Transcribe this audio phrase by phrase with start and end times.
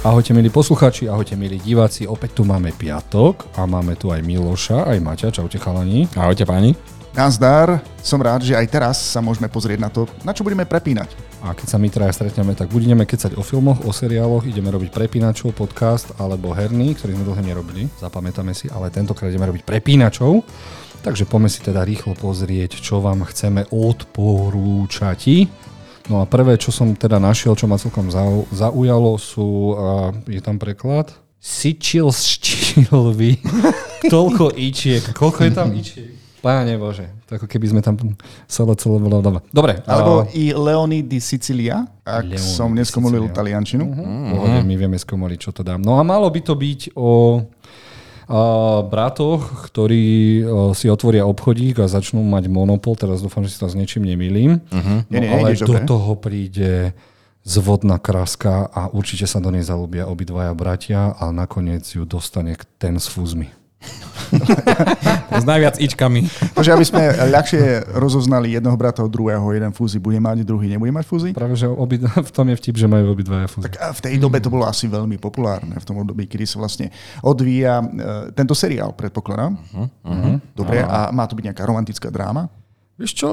[0.00, 4.88] Ahojte milí posluchači, ahojte milí diváci, opäť tu máme piatok a máme tu aj Miloša,
[4.88, 6.08] aj Maťa, čaute chalani.
[6.16, 6.72] Ahojte páni.
[7.12, 11.12] Nazdar, som rád, že aj teraz sa môžeme pozrieť na to, na čo budeme prepínať.
[11.44, 14.88] A keď sa my traja stretneme, tak budeme kecať o filmoch, o seriáloch, ideme robiť
[14.88, 20.40] prepínačov, podcast alebo herný, ktorý sme dlho nerobili, zapamätáme si, ale tentokrát ideme robiť prepínačov.
[21.04, 25.44] Takže poďme si teda rýchlo pozrieť, čo vám chceme odporúčať.
[26.08, 28.08] No a prvé, čo som teda našiel, čo ma celkom
[28.48, 33.40] zaujalo, sú, uh, je tam preklad, Sičil ščilvy.
[34.12, 35.00] Toľko ičiek.
[35.16, 36.12] Koľko je tam ičiek?
[36.40, 38.00] Páne Bože, to ako keby sme tam
[38.48, 39.20] celé celé bolo
[39.52, 39.84] Dobre.
[39.84, 43.84] Alebo uh, i Leoni di Sicilia, ak Leoni som neskomolil taliančinu.
[43.84, 44.64] Uh-huh.
[44.64, 45.84] my vieme skomoliť, čo to dám.
[45.84, 47.44] No a malo by to byť o
[48.86, 50.40] bratoch, ktorí
[50.78, 52.94] si otvoria obchodík a začnú mať monopol.
[52.94, 54.62] Teraz dúfam, že si to s niečím nemýlim.
[54.70, 55.02] Uh-huh.
[55.10, 55.82] No, nie, nie, ale do dobre.
[55.82, 56.94] toho príde
[57.42, 63.00] zvodná kráska a určite sa do nej zalúbia obidvaja bratia a nakoniec ju dostane ten
[63.00, 63.50] s fúzmi.
[65.42, 66.26] s najviac ičkami.
[66.54, 67.02] Takže aby sme
[67.34, 71.30] ľahšie rozoznali jednoho brata od druhého, jeden fúzi bude mať, druhý nebude mať fúzi?
[71.34, 73.66] Práve, že obi, v tom je vtip, že majú obidvaja fúzi.
[73.70, 76.92] Tak v tej dobe to bolo asi veľmi populárne, v tom období, kedy sa vlastne
[77.24, 77.88] odvíja uh,
[78.36, 79.56] tento seriál, predpokladám.
[79.56, 80.34] Uh-huh, uh-huh.
[80.54, 82.46] Dobre, a má to byť nejaká romantická dráma?
[83.00, 83.30] Vieš čo,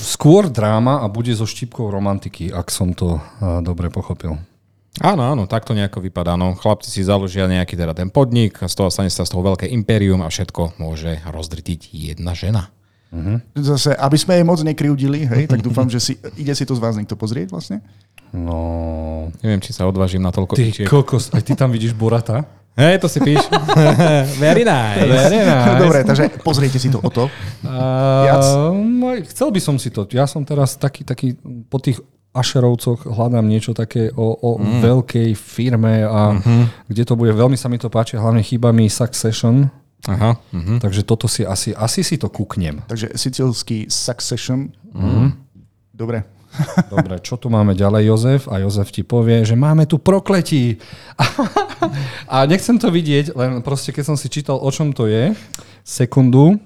[0.00, 4.40] skôr dráma a bude so štipkou romantiky, ak som to uh, dobre pochopil.
[5.00, 6.36] Áno, áno, takto nejako vypadá.
[6.36, 9.40] No, chlapci si založia nejaký teda ten podnik a z toho stane sa z toho
[9.40, 12.68] veľké impérium a všetko môže rozdrtiť jedna žena.
[13.10, 13.42] Uh-huh.
[13.58, 16.80] Zase, aby sme jej moc nekryudili, hej, tak dúfam, že si, ide si to z
[16.84, 17.82] vás niekto pozrieť vlastne?
[18.30, 19.32] No...
[19.42, 20.86] Neviem, či sa odvážim na toľko Ty ičiek.
[20.86, 22.46] kokos, aj ty tam vidíš Borata?
[22.78, 23.42] Hej, to si píš.
[24.42, 25.02] Very nice.
[25.02, 25.80] Very nice.
[25.82, 27.26] Dobre, takže pozriete si to o to.
[27.60, 30.08] Uh, chcel by som si to.
[30.10, 31.36] Ja som teraz taký, taký
[31.68, 34.86] po tých Ašerovcoch hľadám niečo také o, o mm.
[34.86, 36.86] veľkej firme a mm-hmm.
[36.86, 39.66] kde to bude, veľmi sa mi to páči, hlavne chýba mi Succession.
[40.06, 40.78] Aha, mm-hmm.
[40.78, 42.86] Takže toto si asi, asi si to kúknem.
[42.86, 44.70] Takže sicilský Succession.
[44.94, 45.28] Mm-hmm.
[45.90, 46.22] Dobre.
[46.94, 48.42] Dobre, čo tu máme ďalej, Jozef?
[48.46, 50.78] A Jozef ti povie, že máme tu prokletí.
[52.34, 55.34] a nechcem to vidieť, len proste keď som si čítal, o čom to je,
[55.82, 56.58] sekundu,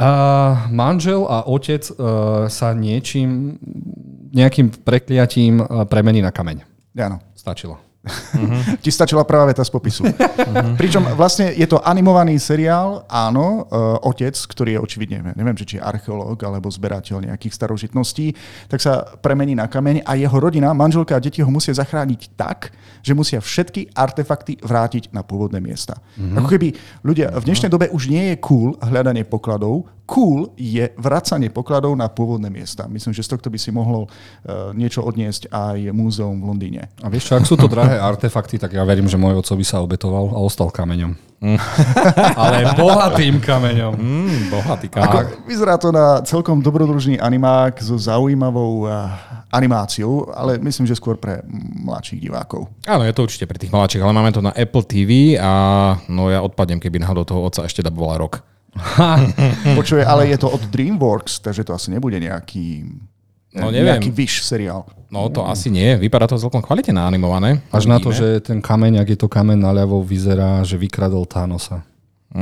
[0.00, 3.60] Uh, manžel a otec uh, sa niečím,
[4.30, 6.62] nejakým prekliatím uh, premení na kameň.
[6.98, 7.18] Áno.
[7.36, 7.78] Stačilo.
[8.00, 8.80] Uh-huh.
[8.80, 10.08] Ti stačila prvá veta z popisu.
[10.08, 10.72] Uh-huh.
[10.80, 15.74] Pričom vlastne je to animovaný seriál, áno, uh, otec, ktorý je očividne, neviem, či, či
[15.76, 18.32] je archeológ alebo zberateľ nejakých starožitností,
[18.72, 22.72] tak sa premení na kameň a jeho rodina, manželka a deti ho musia zachrániť tak,
[23.04, 26.00] že musia všetky artefakty vrátiť na pôvodné miesta.
[26.16, 26.40] Uh-huh.
[26.40, 26.72] Ako keby
[27.04, 32.10] ľudia, v dnešnej dobe už nie je cool hľadanie pokladov, cool je vracanie pokladov na
[32.10, 32.90] pôvodné miesta.
[32.90, 36.82] Myslím, že z tohto by si mohol uh, niečo odniesť aj múzeum v Londýne.
[36.98, 39.62] A vieš čo, ak sú to drahé artefakty, tak ja verím, že môj otco by
[39.62, 41.14] sa obetoval a ostal kameňom.
[41.40, 41.56] Mm.
[42.42, 43.94] Ale bohatým kameňom.
[43.96, 45.06] Mm, bohatý kameň.
[45.08, 49.08] Ako, vyzerá to na celkom dobrodružný animák so zaujímavou uh,
[49.50, 51.42] animáciou, ale myslím, že skôr pre
[51.82, 52.70] mladších divákov.
[52.86, 55.50] Áno, je to určite pre tých mladších, ale máme to na Apple TV a
[56.06, 58.46] no ja odpadnem, keby náhodou toho otca ešte dabovala rok.
[59.78, 62.86] Počuje, ale je to od DreamWorks, takže to asi nebude nejaký
[63.50, 63.98] No neviem.
[63.98, 64.86] Nejaký vyš seriál.
[65.10, 65.98] No to asi nie.
[65.98, 67.58] Vypadá to celkom kvalitne naanimované.
[67.74, 71.82] Až na to, že ten kameň, ak je to kameň naľavo, vyzerá, že vykradol Thanosa.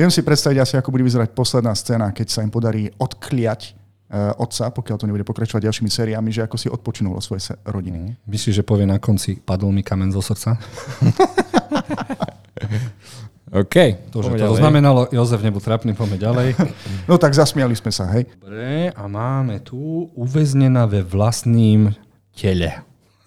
[0.00, 3.76] Viem si predstaviť asi, ako bude vyzerať posledná scéna, keď sa im podarí odkliať
[4.08, 8.16] uh, otca, pokiaľ to nebude pokračovať ďalšími sériami, že ako si odpočinul svoje rodiny.
[8.24, 10.56] Myslíš, že povie na konci, padol mi kamen zo srdca?
[13.52, 13.76] OK.
[14.08, 16.48] To, že to znamenalo, Jozef nebol trapný, poďme ďalej.
[17.10, 18.24] No tak zasmiali sme sa, hej.
[18.40, 21.92] Dobre, a máme tu uväznená ve vlastným
[22.32, 22.80] tele.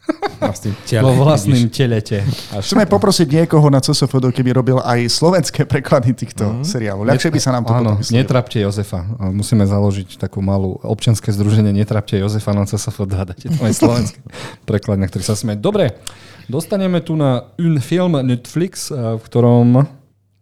[0.41, 1.01] Vlastným tele.
[1.01, 2.21] Vo vlastným telete.
[2.53, 6.61] Chceme poprosiť niekoho na CSFD, keby robil aj slovenské preklady týchto mm.
[6.61, 7.09] seriálov.
[7.09, 9.01] Ľahšie by sa nám to Áno, netrapte Jozefa.
[9.33, 14.19] Musíme založiť takú malú občianske združenie Netrapte Jozefa na CSFD a dáte to aj slovenské
[14.69, 15.57] preklad, na ktorý sa sme.
[15.57, 15.97] Dobre,
[16.45, 19.89] dostaneme tu na un film Netflix, v ktorom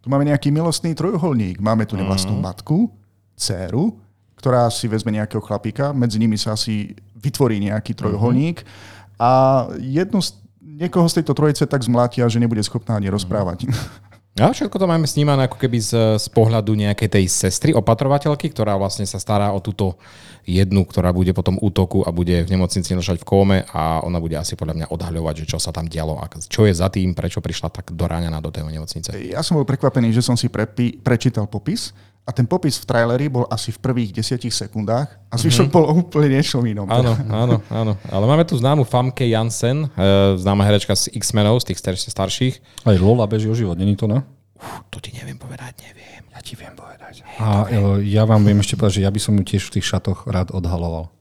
[0.04, 1.64] tu máme nejaký milostný trojuholník.
[1.64, 2.44] Máme tu nevlastnú mm.
[2.44, 2.92] matku,
[3.40, 3.96] dceru,
[4.36, 9.16] ktorá si vezme nejakého chlapíka, medzi nimi sa asi vytvorí nejaký trojuholník mm-hmm.
[9.24, 9.32] a
[9.80, 13.64] jednu z, niekoho z tejto trojice tak zmlátia, že nebude schopná ani rozprávať.
[14.34, 18.74] A všetko to máme snímané ako keby z, z pohľadu nejakej tej sestry, opatrovateľky, ktorá
[18.82, 19.94] vlastne sa stará o túto
[20.42, 24.34] jednu, ktorá bude potom útoku a bude v nemocnici nošať v kóme a ona bude
[24.34, 27.46] asi podľa mňa odhaľovať, že čo sa tam dialo a čo je za tým, prečo
[27.46, 29.14] prišla tak doráňaná do tej nemocnice.
[29.22, 33.28] Ja som bol prekvapený, že som si prepi- prečítal popis a ten popis v traileri
[33.28, 35.76] bol asi v prvých desiatich sekundách a zvyšok mm-hmm.
[35.76, 36.88] bol úplne niečo inom.
[36.88, 37.94] Áno, áno, áno.
[38.08, 42.88] Ale máme tu známu Famke Jansen, e, známa herečka z X-menov, z tých starších.
[42.88, 44.24] Aj Lola beží o život, není to na?
[44.56, 46.24] Uh, to ti neviem povedať, neviem.
[46.32, 47.28] Ja ti viem povedať.
[47.44, 49.86] A e, ja vám viem ešte povedať, že ja by som ju tiež v tých
[49.92, 51.12] šatoch rád odhaloval.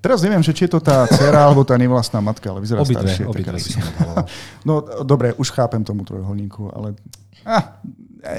[0.00, 3.12] Teraz neviem, že či je to tá dcera alebo tá nevlastná matka, ale vyzerá Obidve,
[3.12, 3.24] staršie.
[3.28, 4.26] obidve by som odhaloval.
[4.64, 4.74] No
[5.04, 6.94] dobre, už chápem tomu trojuholníku, ale
[7.44, 7.82] ah,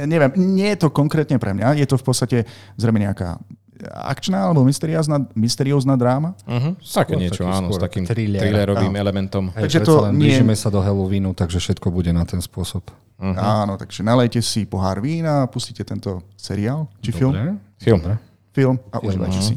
[0.04, 1.74] neviem, nie je to konkrétne pre mňa.
[1.74, 2.38] Je to v podstate
[2.76, 3.40] zrejme nejaká
[3.80, 6.36] akčná alebo mysteriózna, mysteriózna dráma.
[6.44, 6.76] Uh-huh.
[6.84, 8.42] Také Skôr niečo, taký áno, s takým thriller.
[8.44, 9.00] thrillerovým Áno.
[9.00, 9.44] elementom.
[9.56, 12.84] Hej, Takže to nie- blížime sa do Halloweenu, takže všetko bude na ten spôsob.
[13.16, 13.36] Uh-huh.
[13.36, 17.32] Áno, takže nalejte si pohár vína a pustíte tento seriál či film.
[17.32, 17.56] Dobre.
[17.80, 18.00] Film.
[18.04, 18.16] Dobre.
[18.52, 19.56] Film a užívajte si.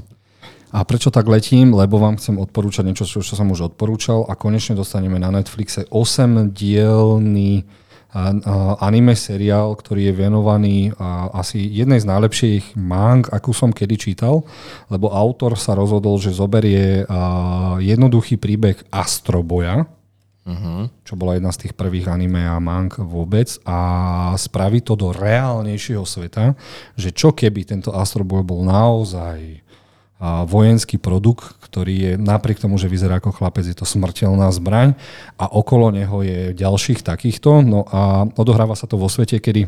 [0.72, 1.74] A prečo tak letím?
[1.74, 5.84] Lebo vám chcem odporúčať niečo, čo, čo som už odporúčal a konečne dostaneme na Netflixe
[5.90, 7.81] 8-dielný a- a-
[8.78, 10.76] anime seriál, ktorý je venovaný
[11.32, 14.44] asi jednej z najlepších mang, akú som kedy čítal,
[14.92, 17.08] lebo autor sa rozhodol, že zoberie
[17.80, 19.88] jednoduchý príbeh Astroboja,
[20.42, 20.90] Uh-huh.
[21.06, 23.78] čo bola jedna z tých prvých anime a mang vôbec a
[24.34, 26.58] spraví to do reálnejšieho sveta,
[26.98, 29.62] že čo keby tento Astroboj bol naozaj
[30.22, 34.94] a vojenský produkt, ktorý je napriek tomu, že vyzerá ako chlapec, je to smrteľná zbraň
[35.34, 37.66] a okolo neho je ďalších takýchto.
[37.66, 39.66] No a odohráva sa to vo svete, kedy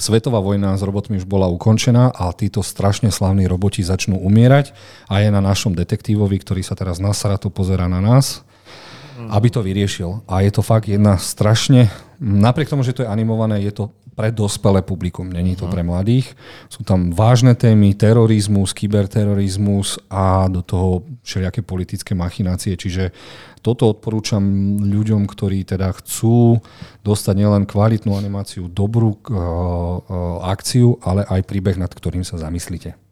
[0.00, 4.72] Svetová vojna s robotmi už bola ukončená a títo strašne slavní roboti začnú umierať
[5.10, 8.40] a je na našom detektívovi, ktorý sa teraz nasrato pozera na nás,
[9.28, 10.24] aby to vyriešil.
[10.24, 14.34] A je to fakt jedna strašne, napriek tomu, že to je animované, je to pre
[14.34, 16.32] dospelé publikum, není to pre mladých.
[16.68, 22.76] Sú tam vážne témy, terorizmus, kyberterorizmus a do toho všelijaké politické machinácie.
[22.76, 23.10] Čiže
[23.60, 24.40] toto odporúčam
[24.80, 26.60] ľuďom, ktorí teda chcú
[27.04, 29.40] dostať nielen kvalitnú animáciu, dobrú uh, uh,
[30.48, 33.09] akciu, ale aj príbeh, nad ktorým sa zamyslíte.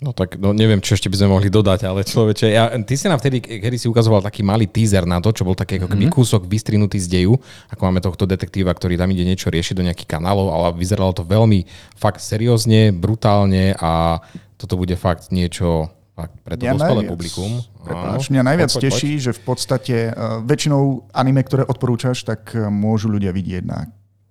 [0.00, 3.04] No tak no, neviem, čo ešte by sme mohli dodať, ale človeče, ja, ty si
[3.04, 6.08] nám vtedy, kedy si ukazoval taký malý teaser na to, čo bol taký ako keby
[6.08, 7.36] kúsok vystrinutý z deju,
[7.68, 11.20] ako máme tohto detektíva, ktorý tam ide niečo riešiť do nejakých kanálov, ale vyzeralo to
[11.20, 11.68] veľmi
[12.00, 14.24] fakt seriózne, brutálne a
[14.56, 17.50] toto bude fakt niečo fakt pre to dospelé najviac- publikum.
[17.84, 22.56] Prepáč, mňa najviac Poď, poď, teší, že v podstate uh, väčšinou anime, ktoré odporúčaš, tak
[22.56, 23.84] uh, môžu ľudia vidieť na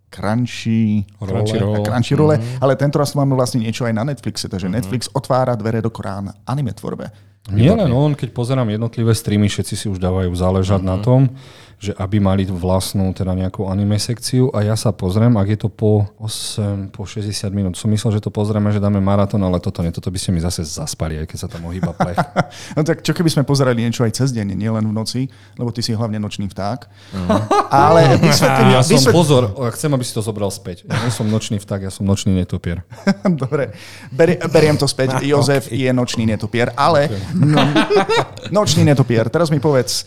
[0.10, 1.86] Crunchy, Crunchyroll.
[1.86, 2.62] Crunchyrolle, mm-hmm.
[2.66, 4.78] ale tento raz máme vlastne niečo aj na Netflixe, takže mm-hmm.
[4.82, 7.14] Netflix otvára dvere do Korán anime tvorbe.
[7.50, 10.94] Nie len on, keď pozerám jednotlivé streamy, všetci si už dávajú záležať uh-huh.
[10.94, 11.34] na tom,
[11.80, 15.70] že aby mali vlastnú teda nejakú anime sekciu a ja sa pozriem, ak je to
[15.72, 17.80] po 8, po 60 minút.
[17.80, 20.44] Som myslel, že to pozrieme, že dáme maratón, ale toto nie, toto by ste mi
[20.44, 22.20] zase zaspali, aj keď sa tam ohýba plech.
[22.76, 25.22] No tak čo keby sme pozerali niečo aj cez deň, nielen v noci,
[25.56, 26.80] lebo ty si hlavne nočný vták.
[26.86, 27.42] Uh-huh.
[27.72, 29.44] Ale vysvetlím, Ja som, vysvetl- pozor,
[29.74, 30.84] chcem, aby si to zobral späť.
[30.84, 32.84] Ja nie som nočný vták, ja som nočný netopier.
[33.42, 33.72] Dobre,
[34.12, 35.24] Beri, beriem to späť.
[35.24, 37.64] Jozef je nočný netopier, ale no,
[38.52, 39.32] nočný netopier.
[39.32, 40.04] Teraz mi povedz,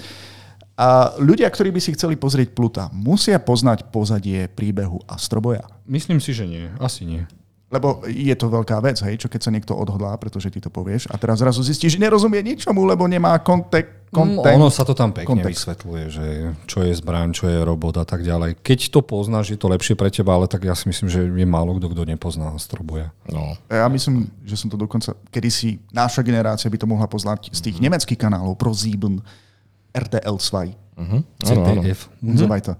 [0.82, 0.86] a
[1.16, 5.62] ľudia, ktorí by si chceli pozrieť Pluta, musia poznať pozadie príbehu Astroboja.
[5.84, 6.66] Myslím si, že nie.
[6.76, 7.22] Asi nie.
[7.68, 11.08] Lebo je to veľká vec, hej, čo keď sa niekto odhodlá, pretože ty to povieš
[11.08, 14.52] a teraz zrazu zistí, že nerozumie ničomu, lebo nemá kontek, Mm, kontek.
[14.52, 15.56] ono sa to tam pekne kontext.
[15.56, 16.26] vysvetľuje, že
[16.68, 18.60] čo je zbraň, čo je robot a tak ďalej.
[18.60, 21.46] Keď to poznáš, je to lepšie pre teba, ale tak ja si myslím, že je
[21.48, 23.08] málo kto, kto nepozná Astroboja.
[23.24, 23.56] No.
[23.66, 27.80] Ja myslím, že som to dokonca, kedysi naša generácia by to mohla poznať z tých
[27.80, 29.24] nemeckých kanálov pro Sieben,
[29.92, 30.82] RTL 2.
[30.92, 31.24] Uh-huh.
[31.24, 31.80] Áno, áno.
[31.80, 32.00] ZDF.
[32.20, 32.60] Mm-hmm.
[32.60, 32.72] to.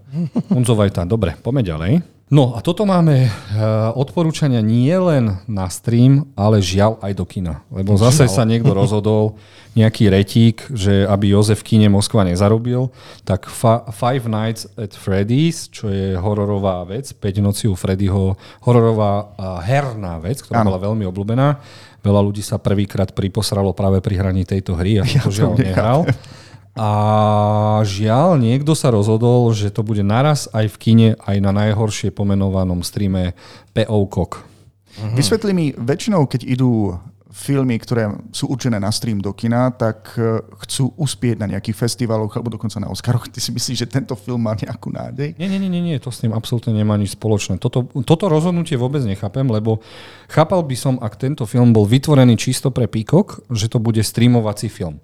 [0.52, 1.08] Unzovajta.
[1.08, 1.92] Dobre, poďme ďalej.
[2.32, 7.60] No a toto máme uh, odporúčania nie len na stream, ale žiaľ aj do kina.
[7.68, 9.36] Lebo zase sa niekto rozhodol,
[9.76, 12.88] nejaký retík, že aby Jozef v kine Moskva nezarobil,
[13.28, 19.12] tak fa- Five Nights at Freddy's, čo je hororová vec, 5 noci u Freddyho, hororová
[19.36, 21.60] uh, herná vec, ktorá bola veľmi obľúbená.
[22.00, 25.52] Veľa ľudí sa prvýkrát priposralo práve pri hraní tejto hry a ja to to žiaľ
[25.60, 26.16] nechápem.
[26.72, 32.16] A žiaľ, niekto sa rozhodol, že to bude naraz aj v kine, aj na najhoršie
[32.16, 33.36] pomenovanom streame
[33.76, 34.32] PO Kok.
[34.40, 35.12] Uh-huh.
[35.12, 36.96] Vysvetli mi, väčšinou, keď idú
[37.32, 42.30] filmy, ktoré sú určené na stream do kina, tak eh, chcú uspieť na nejakých festivaloch
[42.36, 43.26] alebo dokonca na Oscaroch.
[43.32, 45.34] Ty si myslíš, že tento film má nejakú nádej?
[45.40, 47.56] Nie, nie, nie, nie, to s tým absolútne nemá nič spoločné.
[47.56, 49.80] Toto, toto rozhodnutie vôbec nechápem, lebo
[50.28, 54.68] chápal by som, ak tento film bol vytvorený čisto pre Peacock, že to bude streamovací
[54.68, 55.00] film.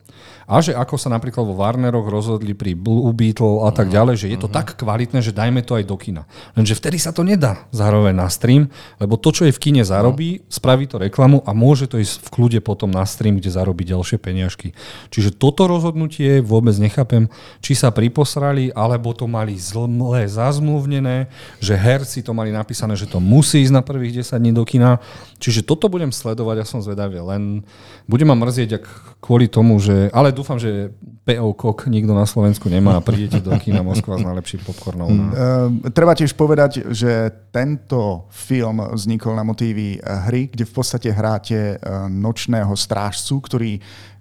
[0.49, 4.33] A že ako sa napríklad vo Warneroch rozhodli pri Blue Beetle a tak ďalej, že
[4.33, 6.25] je to tak kvalitné, že dajme to aj do kina.
[6.57, 10.41] Lenže vtedy sa to nedá zároveň na stream, lebo to, čo je v kine zarobí,
[10.49, 14.17] spraví to reklamu a môže to ísť v kľude potom na stream, kde zarobiť ďalšie
[14.17, 14.73] peniažky.
[15.13, 17.29] Čiže toto rozhodnutie vôbec nechápem,
[17.61, 19.85] či sa priposrali, alebo to mali zle
[20.25, 21.29] zazmluvnené,
[21.61, 24.97] že herci to mali napísané, že to musí ísť na prvých 10 dní do kina.
[25.45, 27.69] Čiže toto budem sledovať, ja som zvedavý, len
[28.09, 28.85] budem ma mrzieť, ak
[29.21, 30.08] kvôli tomu, že...
[30.12, 30.93] Ale dúfam, že
[31.25, 35.11] PO Kok nikto na Slovensku nemá a prídete do kina Moskva s najlepším popcornom.
[35.11, 35.27] Uh,
[35.93, 42.73] treba tiež povedať, že tento film vznikol na motívy hry, kde v podstate hráte nočného
[42.77, 43.73] strážcu, ktorý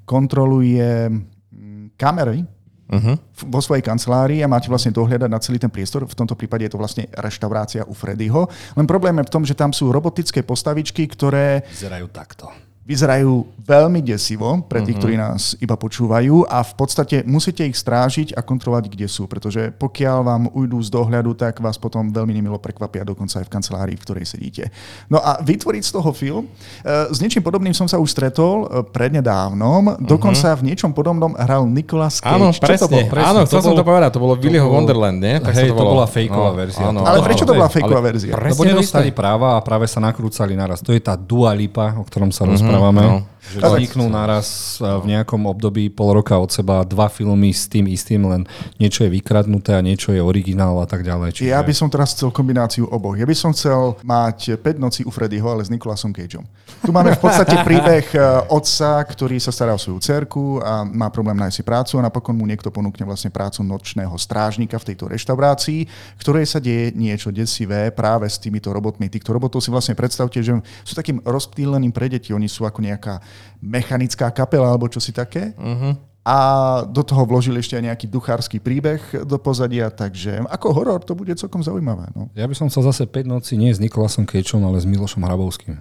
[0.07, 2.47] kontroluje mm, kamery
[2.87, 3.15] uh-huh.
[3.51, 6.07] vo svojej kancelárii a máte vlastne dohľadať na celý ten priestor.
[6.07, 8.47] V tomto prípade je to vlastne reštaurácia u Freddyho.
[8.79, 11.67] Len problém je v tom, že tam sú robotické postavičky, ktoré...
[11.67, 15.03] Vyzerajú takto vyzerajú veľmi desivo pre tých, uh-huh.
[15.03, 19.75] ktorí nás iba počúvajú a v podstate musíte ich strážiť a kontrolovať, kde sú, pretože
[19.75, 23.97] pokiaľ vám ujdú z dohľadu, tak vás potom veľmi nemilo prekvapia, dokonca aj v kancelárii,
[23.99, 24.71] v ktorej sedíte.
[25.11, 28.87] No a vytvoriť z toho film, e, s niečím podobným som sa už stretol e,
[28.87, 30.07] prednedávnom, uh-huh.
[30.07, 32.39] dokonca v niečom podobnom hral Nicolas Cage.
[32.39, 33.03] Áno, presne, to bol?
[33.03, 35.43] presne áno, chcel som to povedať, to bolo Willyho Wonderland, nie?
[35.43, 36.85] Tak hej, to, to bola fejková no, verzia.
[36.87, 38.31] Áno, ale prečo to bola fejková verzia?
[38.31, 40.79] Lebo nedostali práva a práve sa nakrúcali naraz.
[40.87, 42.76] To je tá Dua Lipa, o ktorom sa rozprávame.
[42.79, 43.37] No.
[43.47, 48.27] Že vzniknú naraz v nejakom období pol roka od seba dva filmy s tým istým,
[48.27, 48.43] len
[48.75, 51.31] niečo je vykradnuté a niečo je originál a tak ďalej.
[51.31, 51.55] Čiže...
[51.55, 53.15] Ja by som teraz chcel kombináciu oboch.
[53.15, 56.43] Ja by som chcel mať 5 nocí u Freddyho, ale s Nikolasom Cageom.
[56.83, 58.19] Tu máme v podstate príbeh e,
[58.51, 62.35] otca, ktorý sa stará o svoju cerku a má problém nájsť si prácu a napokon
[62.35, 65.87] mu niekto ponúkne vlastne prácu nočného strážnika v tejto reštaurácii,
[66.19, 69.07] ktorej sa deje niečo desivé práve s týmito robotmi.
[69.07, 70.51] Týchto robotov si vlastne predstavte, že
[70.83, 72.35] sú takým rozptýleným pre deti.
[72.35, 73.23] Oni sú ako nejaká
[73.63, 75.55] mechanická kapela alebo čo si také.
[75.55, 75.95] Uh-huh.
[76.27, 76.37] A
[76.83, 81.31] do toho vložili ešte aj nejaký duchársky príbeh do pozadia, takže ako horor to bude
[81.39, 82.11] celkom zaujímavé.
[82.11, 82.27] No.
[82.35, 85.79] Ja by som chcel zase 5 noci nie s Nikolasom Kejčom, ale s Milošom Hrabovským.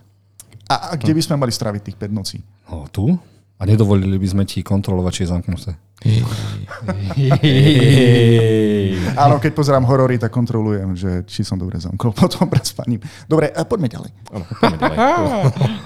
[0.70, 2.38] A, a kde by sme mali straviť tých 5 nocí?
[2.70, 3.18] No, tu?
[3.56, 5.70] A nedovolili by sme ti kontrolovať, či je zamknuté.
[9.16, 13.00] Áno, keď pozerám horory, tak kontrolujem, že či som dobre zamkol potom pred spaním.
[13.24, 14.12] Dobre, a poďme ďalej.
[14.30, 14.98] Áno, poďme ďalej.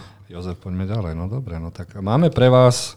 [0.30, 1.18] Jozef, poďme ďalej.
[1.18, 2.94] No dobre, no tak máme pre vás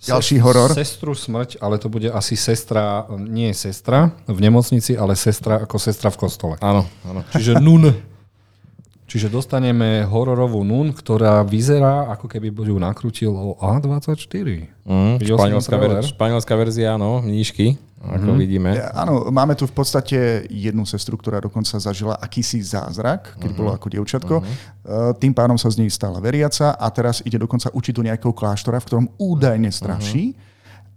[0.00, 0.72] ďalší horor.
[0.72, 6.08] Sestru smrť, ale to bude asi sestra, nie sestra v nemocnici, ale sestra ako sestra
[6.08, 6.56] v kostole.
[6.64, 7.20] Áno, áno.
[7.36, 7.92] Čiže nun.
[9.04, 14.70] Čiže dostaneme hororovú nun, ktorá vyzerá, ako keby ju nakrútil o A24.
[14.88, 18.38] Mm, španielská, ver, španielská verzia, áno, nížky, ako mm.
[18.40, 18.70] vidíme.
[18.80, 23.58] Ja, áno, máme tu v podstate jednu sestru, ktorá dokonca zažila akýsi zázrak, keď mm.
[23.60, 24.34] bolo ako dievčatko.
[24.40, 24.48] Mm.
[25.20, 28.80] Tým pádom sa z nej stala veriaca a teraz ide dokonca učiť do nejakého kláštora,
[28.80, 30.32] v ktorom údajne straší.
[30.32, 30.48] Mm.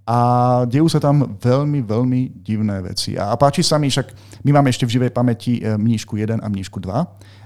[0.03, 0.19] A
[0.67, 3.15] dejú sa tam veľmi, veľmi divné veci.
[3.15, 6.47] A, páči sa mi, však my máme ešte v živej pamäti e, mnížku 1 a
[6.51, 6.91] mnížku 2.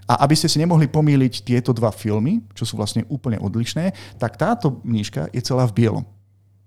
[0.09, 4.41] A aby ste si nemohli pomýliť tieto dva filmy, čo sú vlastne úplne odlišné, tak
[4.41, 6.05] táto mníška je celá v bielom.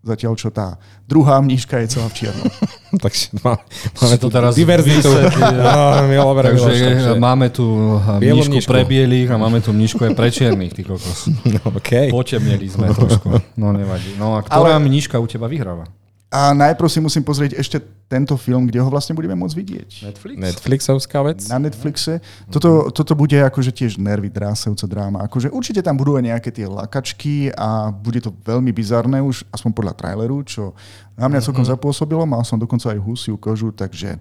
[0.00, 2.48] Zatiaľ, čo tá druhá mníška je celá v čiernom.
[3.04, 3.60] Takže má,
[4.00, 5.12] máme tu teraz diverzitu.
[5.68, 6.08] no,
[6.56, 11.28] Takže máme tu mníšku pre bielých a máme tu mníšku aj pre čiernych, ty kokos.
[11.52, 12.08] No, okay.
[12.08, 13.28] Potemnili sme trošku.
[13.60, 14.16] No nevadí.
[14.16, 14.88] No a ktorá Ale...
[14.88, 15.84] mníška u teba vyhráva?
[16.30, 19.90] A najprv si musím pozrieť ešte tento film, kde ho vlastne budeme môcť vidieť.
[20.06, 20.36] Netflix?
[20.38, 21.42] Netflixovská vec?
[21.50, 22.22] Na Netflixe.
[22.46, 25.26] Toto, toto bude akože tiež nervy drásajúca dráma.
[25.26, 29.70] Akože určite tam budú aj nejaké tie lakačky a bude to veľmi bizarné už, aspoň
[29.74, 30.70] podľa traileru, čo
[31.18, 31.74] na mňa celkom mm-hmm.
[31.74, 32.22] zapôsobilo.
[32.22, 34.14] Mal som dokonca aj husiu kožu, takže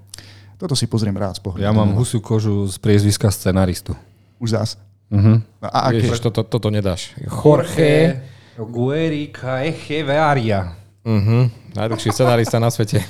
[0.57, 1.61] toto si pozriem rád z pohľadu.
[1.61, 3.93] Ja mám husiu kožu z priezviska scenaristu.
[4.41, 4.81] Už zás?
[5.13, 5.41] Uh-huh.
[5.41, 6.05] No a aké?
[6.05, 7.13] Ježiš, toto, toto nedáš.
[7.21, 8.21] Jorge
[8.57, 10.73] Guerica Echeveria.
[11.05, 11.49] Uh-huh.
[11.75, 12.99] Najdlhší scenárista na svete.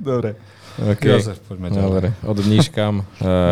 [0.00, 0.34] Dobre.
[0.76, 1.08] Okay.
[1.08, 1.88] Jozef, poďme ďalej.
[1.88, 3.00] Dobre, odníškam.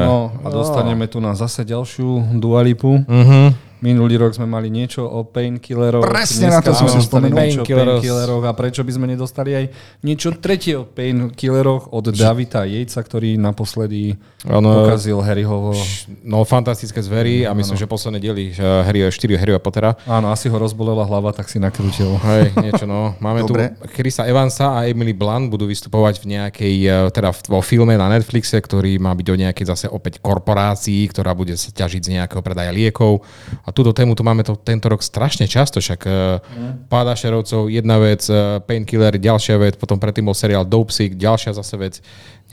[0.05, 3.01] No a dostaneme tu na zase ďalšiu dualipu.
[3.01, 3.49] Uh-huh.
[3.85, 6.09] Minulý rok sme mali niečo o painkilleroch.
[6.09, 7.37] Presne na to som si spomenul.
[7.37, 8.49] Painkilleroch.
[8.49, 9.65] A prečo by sme nedostali aj
[10.01, 14.17] niečo tretie o painkilleroch od Davida Jejca, ktorý naposledy
[14.49, 15.77] ano, pokazil Harryho.
[16.25, 17.83] No, fantastické zvery a myslím, ano.
[17.85, 19.93] že posledné diely Harry 4 Harryho Pottera.
[20.09, 22.17] Áno, asi ho rozbolela hlava, tak si nakrútil.
[22.25, 23.13] Hej, niečo no.
[23.25, 23.77] Máme Dobre.
[23.77, 28.09] tu Chrisa Evansa a Emily Blunt budú vystupovať v nejakej, e, teda vo filme na
[28.09, 32.41] Netflixe, ktorý má byť o nejakej zase opäť korporácii, ktorá bude sa ťažiť z nejakého
[32.41, 33.21] predaja liekov.
[33.61, 36.87] A túto tému tu máme to tento rok strašne často, však mm.
[36.87, 41.59] Páda šerovcov, jedna vec, uh, Painkiller, ďalšia vec, potom predtým bol seriál Dope Sick, ďalšia
[41.59, 41.95] zase vec.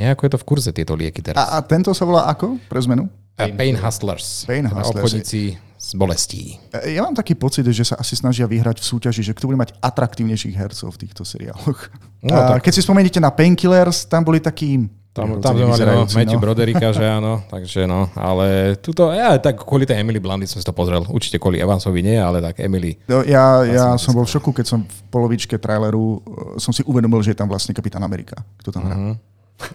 [0.01, 1.37] Nejako je to v kurze tieto lieky teraz.
[1.37, 3.05] A, a tento sa volá ako pre zmenu?
[3.37, 4.43] Pain, Pain Hustlers.
[4.49, 4.97] Pain Hustlers.
[4.97, 6.61] Obchodníci z bolestí.
[6.69, 9.57] E, ja mám taký pocit, že sa asi snažia vyhrať v súťaži, že kto bude
[9.57, 11.89] mať atraktívnejších hercov v týchto seriáloch.
[12.21, 12.69] No, tak...
[12.69, 14.77] Keď si spomeniete na Painkillers, tam boli takí
[15.11, 16.43] Tam, tam sme mali no, Matthew no.
[16.43, 20.63] Broderika, že áno, takže no, ale tuto, ja tak kvôli tej Emily Blandy som si
[20.63, 22.95] to pozrel, určite kvôli Evansovi nie, ale tak Emily.
[23.11, 26.79] No, ja ja som bol v šoku, keď som v polovičke traileru eh, som si
[26.87, 28.95] uvedomil, že je tam vlastne kapitán Amerika, kto tam hrá.
[28.95, 29.15] Uh-huh.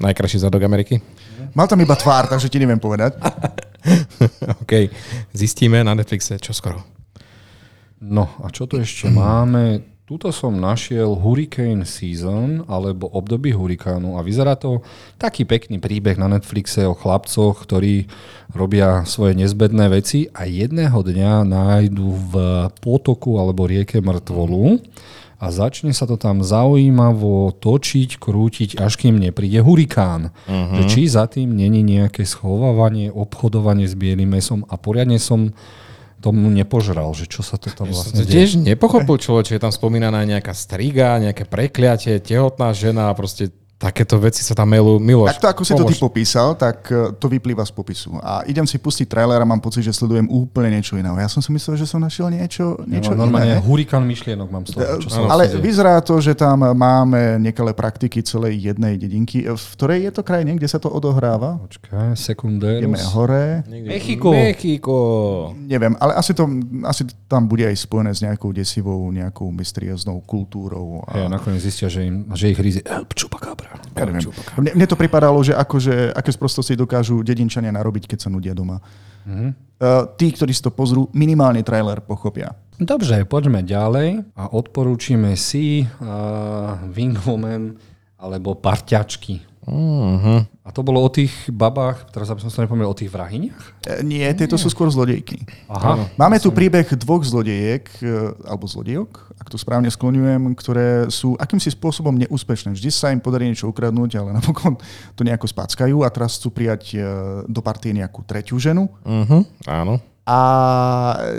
[0.00, 1.04] Najkrajší zadok Ameriky?
[1.52, 3.20] Mal tam iba tvár, takže ti neviem povedať.
[4.64, 4.88] OK,
[5.36, 6.80] zistíme na Netflixe čo skoro.
[8.00, 9.95] No a čo tu ešte máme?
[10.06, 14.78] Tuto som našiel Hurricane Season, alebo obdobie hurikánu a vyzerá to
[15.18, 18.06] taký pekný príbeh na Netflixe o chlapcoch, ktorí
[18.54, 22.34] robia svoje nezbedné veci a jedného dňa nájdu v
[22.78, 24.78] potoku alebo rieke mŕtvolu
[25.42, 30.30] a začne sa to tam zaujímavo točiť, krútiť, až kým nepríde hurikán.
[30.46, 30.86] Uh-huh.
[30.86, 35.50] Či za tým není nejaké schovávanie, obchodovanie s bielým mesom a poriadne som
[36.26, 38.34] tomu nepožral, že čo sa to tam vlastne deje.
[38.34, 44.16] Tiež nepochopil človek, že je tam spomínaná nejaká striga, nejaké prekliatie, tehotná žena proste takéto
[44.16, 44.96] veci sa tam melú.
[44.96, 45.84] Miloš, Takto ako si pomôž.
[45.84, 48.16] to ty popísal, tak e, to vyplýva z popisu.
[48.24, 51.12] A idem si pustiť trailer a mám pocit, že sledujem úplne niečo iné.
[51.12, 53.60] Ja som si myslel, že som našiel niečo, niečo no, normálne iné.
[53.60, 55.04] hurikán myšlienok mám z toho.
[55.04, 55.60] Čo sa Ale deje.
[55.60, 59.44] vyzerá to, že tam máme nekalé praktiky celej jednej dedinky.
[59.44, 61.60] V ktorej je to krajine, kde sa to odohráva?
[61.60, 62.80] Počkaj, sekundérus.
[62.80, 63.60] Ideme hore.
[63.68, 64.32] Mexiko.
[64.32, 64.96] Mexiko.
[65.52, 66.48] Neviem, ale asi, to,
[66.88, 71.04] asi tam bude aj spojené s nejakou desivou, nejakou mysterióznou kultúrou.
[71.04, 71.24] A...
[71.24, 72.80] Ja, nakoniec zistia, že, im, že ich rizí
[73.66, 74.32] El Ja neviem.
[74.60, 78.78] Mne, mne to pripadalo, že akože, aké sprostosti dokážu dedinčania narobiť, keď sa nudia doma.
[79.26, 79.50] Mm-hmm.
[79.76, 82.54] Uh, tí, ktorí si to pozrú, minimálne trailer pochopia.
[82.76, 87.76] Dobre, poďme ďalej a odporúčime si uh, Wing Woman
[88.20, 89.40] alebo Parťačky.
[89.66, 90.46] Uh-huh.
[90.62, 93.82] A to bolo o tých babách, teraz aby som sa nepomenul, o tých vrahyniach?
[93.82, 94.62] E, nie, tieto nie.
[94.62, 95.42] sú skôr zlodejky.
[95.66, 96.06] Aha.
[96.14, 99.10] Máme tu príbeh dvoch zlodejiek, e, alebo zlodejok,
[99.42, 102.78] ak to správne skloňujem, ktoré sú akýmsi spôsobom neúspešné.
[102.78, 104.78] Vždy sa im podarí niečo ukradnúť, ale napokon
[105.18, 106.98] to nejako spackajú a teraz chcú prijať e,
[107.50, 108.86] do partie nejakú tretiu ženu.
[109.02, 109.42] Uh-huh.
[109.66, 109.98] Áno.
[110.26, 110.38] A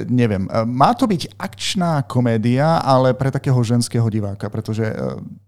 [0.07, 4.84] neviem, má to byť akčná komédia, ale pre takého ženského diváka, pretože...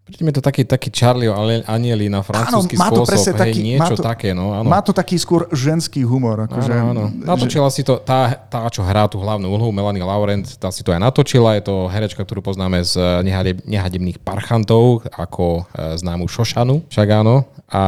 [0.09, 1.29] Príde mi to taký, taký Charlie
[1.69, 4.29] Anieli na francúzsky áno, má to spôsob, hej, taký, niečo má to, také.
[4.33, 4.65] No, áno.
[4.65, 6.49] Má to taký skôr ženský humor.
[6.49, 7.03] Akože, áno, áno.
[7.13, 7.77] Natočila že...
[7.77, 10.98] si to, tá, tá, čo hrá tú hlavnú úlohu, Melanie Laurent, tá si to aj
[10.98, 13.22] natočila, je to herečka, ktorú poznáme z
[13.69, 17.45] nehadebných parchantov, ako e, známu Šošanu, však áno.
[17.69, 17.81] A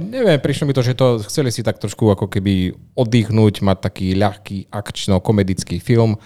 [0.00, 4.16] neviem, prišlo mi to, že to chceli si tak trošku ako keby oddychnúť, mať taký
[4.16, 6.16] ľahký akčno-komedický film.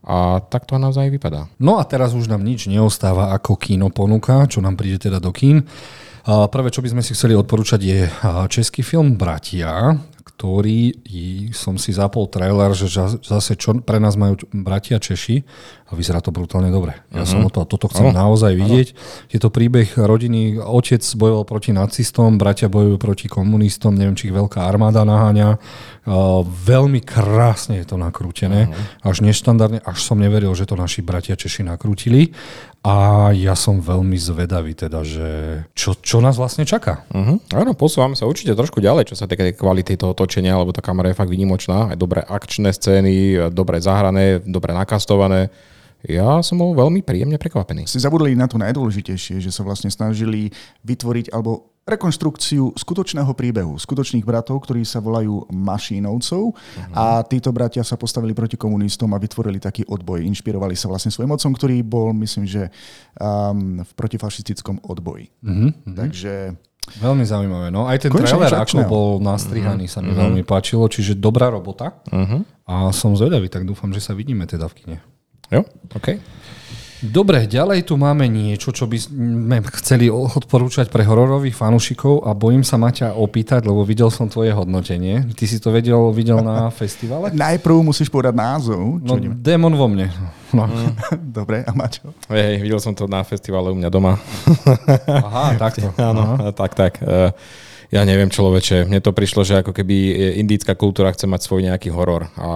[0.00, 1.52] A tak to naozaj vypadá.
[1.60, 5.28] No a teraz už nám nič neostáva ako kino ponuka, čo nám príde teda do
[5.28, 5.68] kín.
[6.24, 8.00] Prvé, čo by sme si chceli odporúčať, je
[8.48, 11.00] český film Bratia, ktorý
[11.56, 12.86] som si zapol trailer, že
[13.24, 15.42] zase čo pre nás majú bratia Češi
[15.90, 16.94] a vyzerá to brutálne dobre.
[17.10, 17.26] Ja uh-huh.
[17.26, 18.20] som o to, toto chcem uh-huh.
[18.22, 18.88] naozaj vidieť.
[18.94, 19.32] Uh-huh.
[19.34, 24.36] Je to príbeh rodiny, otec bojoval proti nacistom, bratia bojujú proti komunistom, neviem, či ich
[24.36, 25.58] veľká armáda naháňa.
[26.06, 29.10] Uh, veľmi krásne je to nakrútené, uh-huh.
[29.10, 32.30] až neštandardne, až som neveril, že to naši bratia Češi nakrútili.
[32.80, 35.28] A ja som veľmi zvedavý teda, že
[35.76, 37.04] čo, čo nás vlastne čaká.
[37.12, 37.36] Uh-huh.
[37.52, 41.12] Áno, posúvame sa určite trošku ďalej, čo sa týka kvality toho točenia, lebo tá kamera
[41.12, 41.94] je fakt vynimočná.
[41.94, 45.48] Aj dobré akčné scény, dobre zahrané, dobre nakastované.
[46.00, 47.84] Ja som bol veľmi príjemne prekvapený.
[47.84, 50.48] Si zabudli na to najdôležitejšie, že sa vlastne snažili
[50.82, 56.92] vytvoriť alebo rekonštrukciu skutočného príbehu, skutočných bratov, ktorí sa volajú Mašínovcov uh-huh.
[56.92, 60.22] a títo bratia sa postavili proti komunistom a vytvorili taký odboj.
[60.22, 62.68] Inšpirovali sa vlastne svojim otcom, ktorý bol, myslím, že
[63.16, 65.32] um, v protifašistickom odboji.
[65.42, 65.72] Uh-huh.
[65.84, 66.54] Takže
[66.90, 67.70] Veľmi zaujímavé.
[67.70, 69.94] No aj ten Konečne trailer, ako bol nastrihaný, uh-huh.
[69.94, 70.26] sa mi uh-huh.
[70.26, 72.02] veľmi páčilo, čiže dobrá robota.
[72.10, 72.42] Uh-huh.
[72.66, 74.96] A som zvedavý, tak dúfam, že sa vidíme teda v kine.
[75.54, 75.62] Jo,
[75.94, 76.18] OK.
[77.00, 82.60] Dobre, ďalej tu máme niečo, čo by sme chceli odporúčať pre hororových fanúšikov a bojím
[82.60, 85.24] sa Maťa opýtať, lebo videl som tvoje hodnotenie.
[85.32, 87.32] Ty si to vedel, videl na festivale?
[87.32, 89.00] Najprv musíš povedať názov.
[89.00, 89.34] Čo no, ideme?
[89.40, 90.12] démon vo mne.
[90.52, 90.68] No.
[90.68, 90.92] Mm.
[91.40, 92.12] Dobre, a Maťo?
[92.28, 94.20] Hej, videl som to na festivale u mňa doma.
[95.24, 95.88] Aha, takto.
[95.96, 96.52] Áno, Aha.
[96.52, 97.00] tak, tak.
[97.00, 97.32] Uh,
[97.88, 99.96] ja neviem, človeče, mne to prišlo, že ako keby
[100.36, 102.28] indická kultúra chce mať svoj nejaký horor.
[102.36, 102.48] A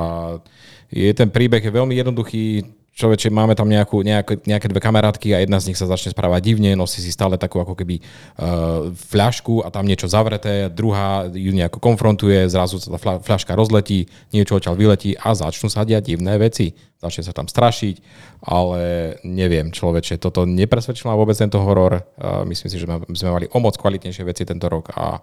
[0.92, 2.62] je ten príbeh je veľmi jednoduchý,
[2.94, 6.54] človeče, máme tam nejakú, nejaké, nejaké dve kamarátky a jedna z nich sa začne správať
[6.54, 11.50] divne, nosí si stále takú ako keby uh, fľašku a tam niečo zavreté, druhá ju
[11.50, 16.38] nejako konfrontuje, zrazu sa tá fľaška rozletí, niečo odtiaľ vyletí a začnú sa diať divné
[16.38, 16.72] veci.
[17.04, 18.00] Začne sa tam strašiť,
[18.48, 22.00] ale neviem, človeče, toto nepresvedčil vôbec tento horor.
[22.16, 25.20] Uh, myslím si, že sme mali o moc kvalitnejšie veci tento rok a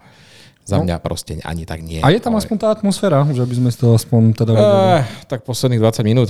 [0.72, 2.00] Za mňa proste ani tak nie.
[2.00, 4.80] A je tam ale- aspoň tá atmosféra, že by sme z toho aspoň teda vedeli.
[4.96, 6.30] Eh, tak posledných 20 minút.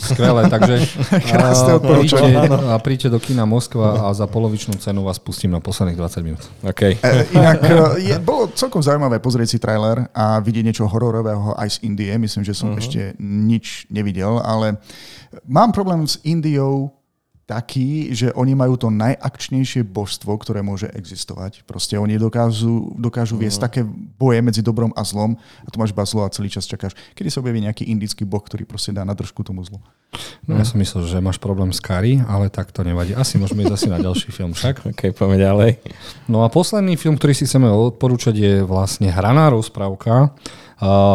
[0.00, 0.80] Skvelé, takže
[1.30, 2.34] Krásne odporúčanie.
[2.48, 6.42] a príďte do kina Moskva a za polovičnú cenu vás pustím na posledných 20 minút.
[6.64, 6.82] OK.
[6.82, 11.78] E, Inak e, je, bolo celkom zaujímavé pozrieť si trailer a vidieť niečo hororového aj
[11.78, 12.10] z Indie.
[12.16, 12.80] Myslím, že som uh-huh.
[12.82, 14.80] ešte nič nevidel, ale
[15.44, 16.97] mám problém s Indiou
[17.48, 21.64] taký, že oni majú to najakčnejšie božstvo, ktoré môže existovať.
[21.64, 23.80] Proste oni dokážu, dokážu viesť také
[24.20, 27.32] boje medzi dobrom a zlom a tu máš iba zlo a celý čas čakáš, kedy
[27.32, 29.80] sa objaví nejaký indický boh, ktorý proste dá na držku tomu zlu.
[30.44, 33.16] No, ja som myslel, že máš problém s Kari, ale tak to nevadí.
[33.16, 34.84] Asi môžeme ísť asi na ďalší film však.
[34.92, 35.70] OK, poďme ďalej.
[36.28, 40.36] No a posledný film, ktorý si chceme odporúčať je vlastne hraná rozprávka.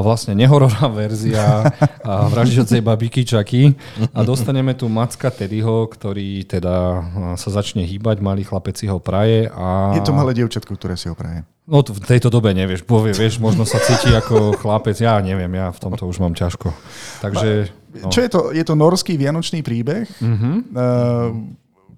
[0.04, 1.72] Vlastne nehororová verzia
[2.04, 3.64] vraždiacej babiky Čaky.
[4.12, 7.00] A dostaneme tu Macka Teddyho, ktorý teda
[7.40, 9.48] sa začne hýbať, malý chlapec si ho praje.
[9.48, 9.96] A...
[9.96, 11.48] Je to malé dievčatko, ktoré si ho praje.
[11.64, 15.72] No v tejto dobe nevieš, povie, vieš, možno sa cíti ako chlapec, ja neviem, ja
[15.72, 16.76] v tomto už mám ťažko.
[17.24, 17.72] Takže...
[18.04, 18.12] No.
[18.12, 18.40] Čo je to?
[18.52, 20.52] Je to norský vianočný príbeh, Mhm.
[20.76, 21.30] uh,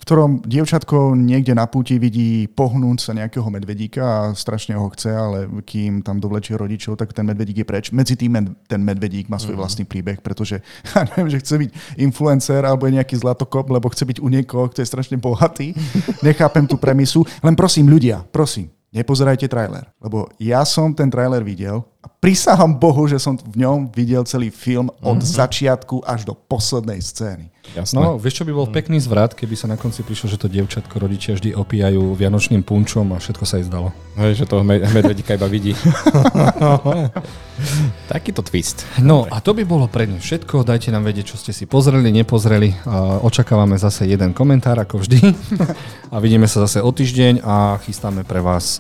[0.02, 5.48] ktorom dievčatko niekde na púti vidí pohnúť sa nejakého medvedíka a strašne ho chce, ale
[5.64, 7.86] kým tam dovlečie rodičov, tak ten medvedík je preč.
[7.96, 10.60] Medzi tým ten medvedík má svoj vlastný príbeh, pretože
[10.92, 11.70] ja neviem, že chce byť
[12.04, 15.72] influencer alebo je nejaký zlatokop, lebo chce byť u niekoho, kto je strašne bohatý.
[16.28, 17.24] Nechápem tú premisu.
[17.40, 23.04] Len prosím ľudia, prosím, nepozerajte trailer, lebo ja som ten trailer videl a prisahám Bohu,
[23.12, 27.52] že som v ňom videl celý film od začiatku až do poslednej scény.
[27.76, 27.98] Jasné.
[27.98, 31.02] No, vieš, čo by bol pekný zvrat, keby sa na konci prišlo, že to dievčatko
[31.02, 33.90] rodičia vždy opíjajú vianočným punčom a všetko sa jej zdalo.
[34.22, 35.74] Hej, že toho med- medvedíka iba vidí.
[38.14, 38.86] Takýto twist.
[39.02, 40.66] No a to by bolo pre dnes všetko.
[40.66, 42.74] Dajte nám vedieť, čo ste si pozreli, nepozreli.
[43.22, 45.20] Očakávame zase jeden komentár, ako vždy.
[46.14, 48.80] A vidíme sa zase o týždeň a chystáme pre vás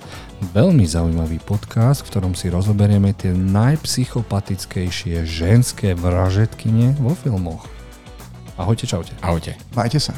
[0.56, 7.68] veľmi zaujímavý podcast, v ktorom si rozoberieme tie najpsychopatickejšie ženské vražetkyne vo filmoch.
[8.56, 9.12] Ahojte, čaute.
[9.20, 9.60] Ahojte.
[9.76, 10.16] Majte sa.